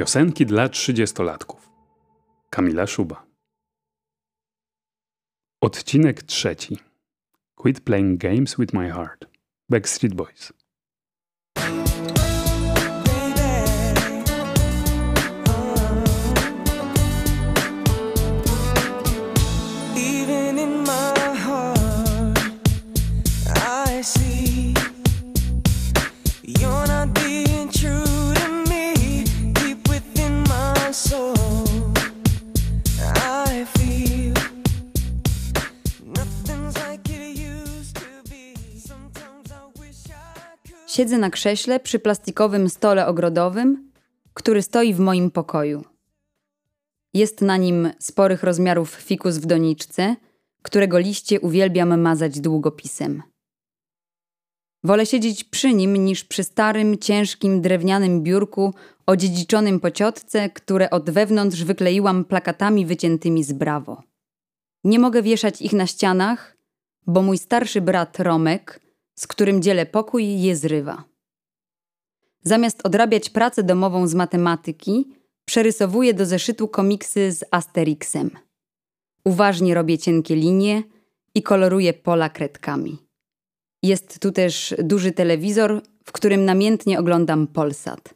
[0.00, 1.70] Piosenki dla trzydziestolatków.
[2.50, 3.26] Kamila Szuba.
[5.60, 6.78] Odcinek trzeci.
[7.54, 9.26] Quit playing games with my heart.
[9.70, 10.52] Backstreet Boys.
[40.90, 43.92] Siedzę na krześle przy plastikowym stole ogrodowym,
[44.34, 45.84] który stoi w moim pokoju.
[47.14, 50.16] Jest na nim sporych rozmiarów fikus w doniczce,
[50.62, 53.22] którego liście uwielbiam mazać długopisem.
[54.84, 58.74] Wolę siedzieć przy nim niż przy starym, ciężkim, drewnianym biurku
[59.06, 64.02] odziedziczonym po ciotce, które od wewnątrz wykleiłam plakatami wyciętymi z brawo.
[64.84, 66.56] Nie mogę wieszać ich na ścianach,
[67.06, 68.89] bo mój starszy brat Romek,
[69.20, 71.04] z którym dzielę pokój, je zrywa.
[72.42, 75.08] Zamiast odrabiać pracę domową z matematyki,
[75.44, 78.30] przerysowuję do zeszytu komiksy z Asterixem.
[79.24, 80.82] Uważnie robię cienkie linie
[81.34, 82.98] i koloruję pola kredkami.
[83.82, 88.14] Jest tu też duży telewizor, w którym namiętnie oglądam Polsat.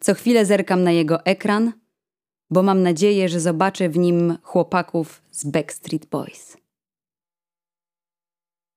[0.00, 1.72] Co chwilę zerkam na jego ekran,
[2.50, 6.59] bo mam nadzieję, że zobaczę w nim chłopaków z Backstreet Boys.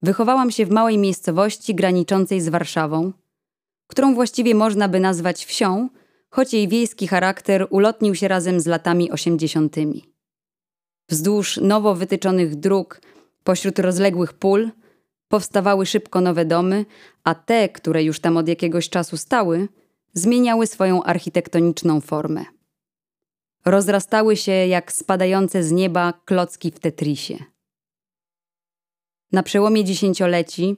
[0.04, 3.12] Wychowałam się w małej miejscowości graniczącej z Warszawą,
[3.88, 5.90] którą właściwie można by nazwać wsią,
[6.30, 10.06] choć jej wiejski charakter ulotnił się razem z latami osiemdziesiątymi.
[11.10, 13.02] Wzdłuż nowo wytyczonych dróg,
[13.44, 14.72] pośród rozległych pól,
[15.28, 16.86] powstawały szybko nowe domy,
[17.24, 19.68] a te, które już tam od jakiegoś czasu stały,
[20.14, 22.46] zmieniały swoją architektoniczną formę.
[23.66, 27.53] Rozrastały się jak spadające z nieba klocki w Tetrisie.
[29.34, 30.78] Na przełomie dziesięcioleci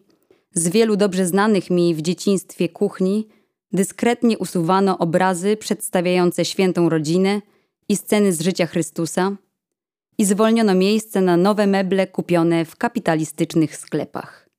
[0.53, 3.27] z wielu dobrze znanych mi w dzieciństwie kuchni
[3.71, 7.41] dyskretnie usuwano obrazy przedstawiające świętą rodzinę
[7.89, 9.31] i sceny z życia Chrystusa
[10.17, 14.49] i zwolniono miejsce na nowe meble kupione w kapitalistycznych sklepach.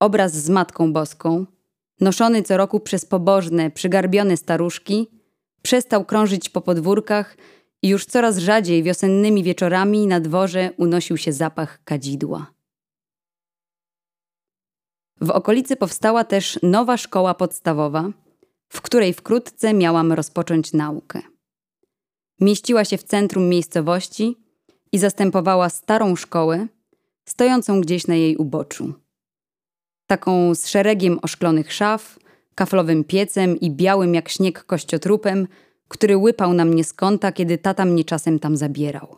[0.00, 1.46] Obraz z Matką Boską,
[2.00, 5.10] noszony co roku przez pobożne, przygarbione staruszki,
[5.62, 7.36] przestał krążyć po podwórkach
[7.84, 12.52] i już coraz rzadziej wiosennymi wieczorami na dworze unosił się zapach kadzidła.
[15.20, 18.10] W okolicy powstała też nowa szkoła podstawowa,
[18.68, 21.22] w której wkrótce miałam rozpocząć naukę.
[22.40, 24.36] Mieściła się w centrum miejscowości
[24.92, 26.66] i zastępowała starą szkołę,
[27.24, 28.92] stojącą gdzieś na jej uboczu.
[30.06, 32.18] Taką z szeregiem oszklonych szaf,
[32.54, 35.48] kaflowym piecem i białym jak śnieg kościotrupem,
[35.88, 39.16] który łypał na mnie z kąta, kiedy tata mnie czasem tam zabierał.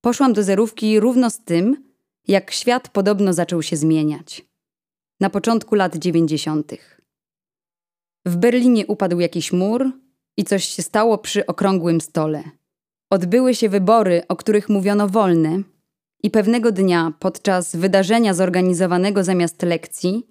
[0.00, 1.92] Poszłam do zerówki równo z tym,
[2.28, 4.44] jak świat podobno zaczął się zmieniać.
[5.20, 7.00] Na początku lat dziewięćdziesiątych.
[8.26, 9.90] W Berlinie upadł jakiś mur
[10.36, 12.42] i coś się stało przy okrągłym stole.
[13.10, 15.62] Odbyły się wybory, o których mówiono wolne,
[16.22, 20.26] i pewnego dnia, podczas wydarzenia zorganizowanego zamiast lekcji,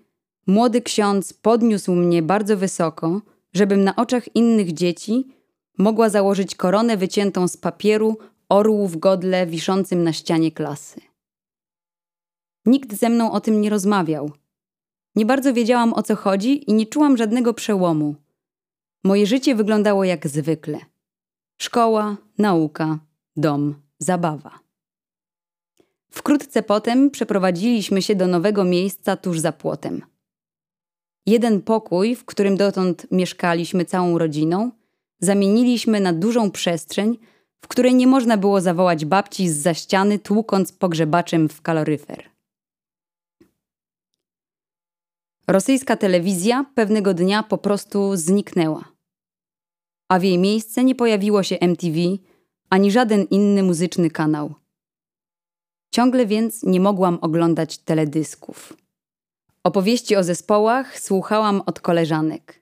[0.48, 3.22] młody ksiądz podniósł mnie bardzo wysoko,
[3.54, 5.28] żebym na oczach innych dzieci
[5.78, 8.18] mogła założyć koronę wyciętą z papieru
[8.50, 11.02] orłu w godle wiszącym na ścianie klasy.
[12.66, 14.32] Nikt ze mną o tym nie rozmawiał.
[15.16, 18.16] Nie bardzo wiedziałam o co chodzi i nie czułam żadnego przełomu.
[19.04, 20.80] Moje życie wyglądało jak zwykle:
[21.58, 23.00] szkoła, nauka,
[23.36, 24.60] dom, zabawa.
[26.12, 30.02] Wkrótce potem przeprowadziliśmy się do nowego miejsca tuż za płotem.
[31.26, 34.72] Jeden pokój, w którym dotąd mieszkaliśmy całą rodziną,
[35.20, 37.18] zamieniliśmy na dużą przestrzeń,
[37.62, 42.30] w której nie można było zawołać babci z za ściany, tłukąc pogrzebaczem w kaloryfer.
[45.48, 48.92] Rosyjska telewizja pewnego dnia po prostu zniknęła.
[50.10, 52.00] A w jej miejsce nie pojawiło się MTV
[52.70, 54.54] ani żaden inny muzyczny kanał.
[55.92, 58.81] Ciągle więc nie mogłam oglądać teledysków.
[59.64, 62.62] Opowieści o zespołach słuchałam od koleżanek.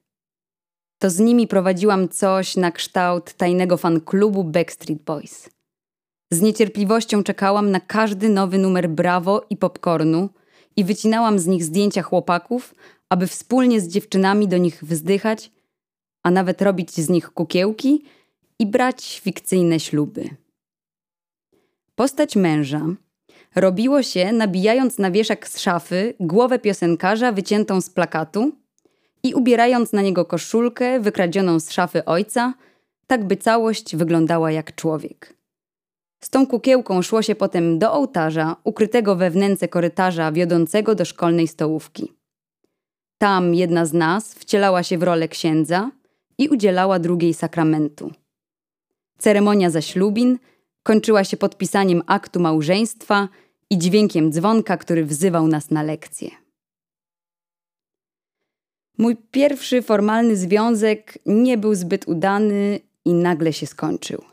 [1.02, 5.50] To z nimi prowadziłam coś na kształt tajnego fanklubu Backstreet Boys.
[6.32, 10.30] Z niecierpliwością czekałam na każdy nowy numer Bravo i Popcornu
[10.76, 12.76] i wycinałam z nich zdjęcia chłopaków,
[13.10, 15.52] aby wspólnie z dziewczynami do nich wzdychać,
[16.24, 18.04] a nawet robić z nich kukiełki
[18.60, 20.30] i brać fikcyjne śluby.
[21.96, 22.86] Postać męża
[23.56, 28.52] robiło się nabijając na wieszak z szafy głowę piosenkarza wyciętą z plakatu
[29.24, 32.54] i ubierając na niego koszulkę wykradzioną z szafy ojca,
[33.08, 35.34] tak by całość wyglądała jak człowiek.
[36.24, 41.48] Z tą kukiełką szło się potem do ołtarza, ukrytego we wnęce korytarza wiodącego do szkolnej
[41.48, 42.14] stołówki.
[43.18, 45.92] Tam jedna z nas wcielała się w rolę księdza
[46.38, 48.12] i udzielała drugiej sakramentu.
[49.18, 50.40] Ceremonia zaślubin
[50.90, 53.28] kończyła się podpisaniem aktu małżeństwa
[53.70, 56.30] i dźwiękiem dzwonka, który wzywał nas na lekcję.
[58.98, 64.24] Mój pierwszy formalny związek nie był zbyt udany i nagle się skończył.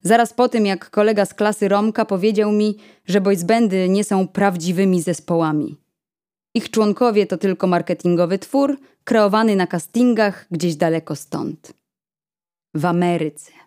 [0.00, 2.76] Zaraz po tym, jak kolega z klasy Romka powiedział mi,
[3.06, 5.76] że boysbandy nie są prawdziwymi zespołami.
[6.54, 11.72] Ich członkowie to tylko marketingowy twór, kreowany na castingach gdzieś daleko stąd.
[12.74, 13.64] W Ameryce.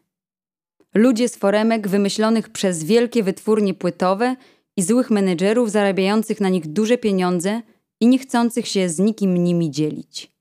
[0.97, 4.35] Ludzie z foremek wymyślonych przez wielkie wytwórnie płytowe
[4.77, 7.61] i złych menedżerów zarabiających na nich duże pieniądze
[7.99, 10.31] i nie chcących się z nikim nimi dzielić.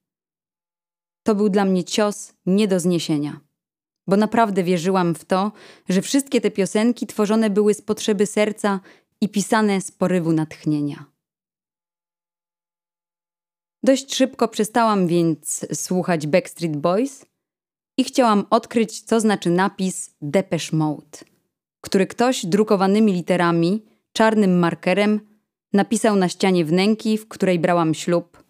[1.22, 3.40] To był dla mnie cios nie do zniesienia,
[4.06, 5.52] bo naprawdę wierzyłam w to,
[5.88, 8.80] że wszystkie te piosenki tworzone były z potrzeby serca
[9.20, 11.04] i pisane z porywu natchnienia.
[13.82, 17.26] Dość szybko przestałam więc słuchać Backstreet Boys
[17.96, 21.18] i chciałam odkryć, co znaczy napis Depeche Mode,
[21.80, 25.20] który ktoś drukowanymi literami, czarnym markerem
[25.72, 28.42] napisał na ścianie wnęki, w której brałam ślub.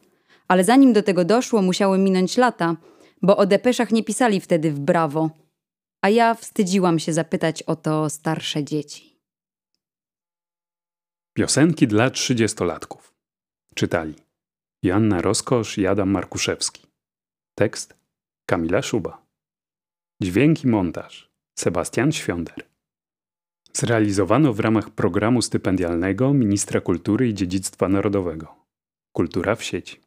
[0.48, 2.76] Ale zanim do tego doszło, musiały minąć lata,
[3.22, 5.30] bo o depeszach nie pisali wtedy w brawo.
[6.02, 9.16] A ja wstydziłam się zapytać o to starsze dzieci.
[11.34, 13.14] Piosenki dla trzydziestolatków.
[13.74, 14.14] Czytali
[14.82, 16.82] Joanna Roskosz i Adam Markuszewski.
[17.54, 17.94] Tekst
[18.46, 19.25] Kamila Szuba.
[20.22, 22.54] Dźwięk i montaż Sebastian Świąder.
[23.72, 28.54] Zrealizowano w ramach programu stypendialnego Ministra Kultury i Dziedzictwa Narodowego.
[29.12, 30.05] Kultura w sieci.